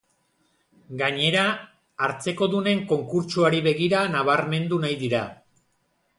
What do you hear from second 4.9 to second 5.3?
dira.